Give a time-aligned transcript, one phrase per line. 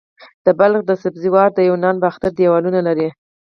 [0.45, 3.09] د بلخ د سبزې وار د یوناني باختر دیوالونه لري